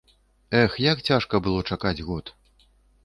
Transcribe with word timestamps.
Эх, 0.61 0.77
як 0.91 1.05
цяжка 1.09 1.43
было 1.49 1.59
чакаць 1.73 2.05
год. 2.11 2.33